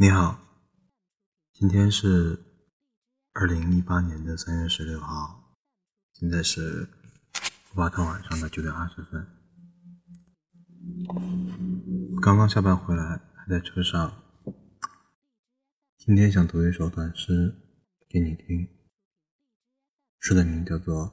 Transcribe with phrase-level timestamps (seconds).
[0.00, 0.38] 你好，
[1.52, 2.38] 今天是
[3.32, 5.56] 二零一八年的三月十六号，
[6.12, 6.88] 现在是
[7.74, 9.26] 八趟晚上的九点二十分。
[12.22, 14.22] 刚刚下班回来，还在车上。
[15.96, 17.56] 今天想读一首短诗
[18.08, 18.68] 给你听，
[20.20, 21.06] 诗的名叫做《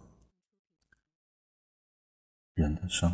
[2.53, 3.09] 人的生》，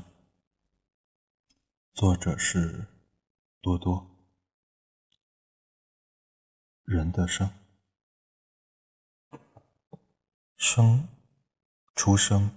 [1.94, 2.88] 作者是
[3.62, 4.11] 多多。
[6.84, 7.50] 人的生，
[10.58, 11.08] 生，
[11.96, 12.52] 出生，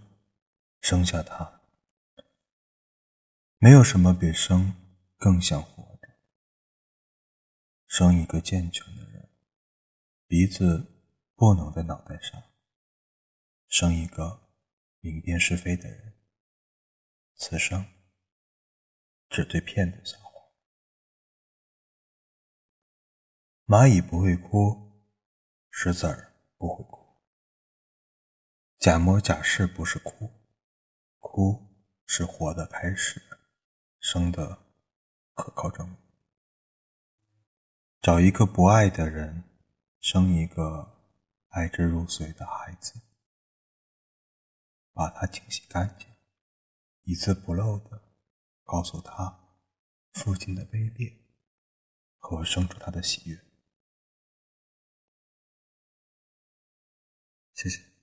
[0.80, 1.60] 生下他，
[3.58, 4.74] 没有什么比生
[5.16, 6.08] 更像活着。
[7.86, 9.28] 生一个健全的人，
[10.26, 10.84] 鼻子
[11.36, 12.40] 不能在脑袋上；
[13.68, 14.48] 生一个
[15.00, 16.14] 明辨是非的人，
[17.36, 17.86] 此生
[19.28, 20.23] 只对骗子撒
[23.66, 24.92] 蚂蚁不会哭，
[25.70, 27.02] 石子儿不会哭。
[28.78, 30.30] 假模假式不是哭，
[31.18, 31.66] 哭
[32.04, 33.22] 是活的开始，
[34.00, 34.66] 生的
[35.32, 35.96] 可靠证明。
[38.02, 39.42] 找一个不爱的人，
[39.98, 40.98] 生一个
[41.48, 43.00] 爱之如髓的孩子，
[44.92, 46.06] 把它清洗干净，
[47.04, 48.02] 一字不漏的
[48.62, 49.56] 告诉他
[50.12, 51.16] 父亲的卑劣
[52.18, 53.42] 和生出他的喜悦。
[57.54, 57.93] 谢谢。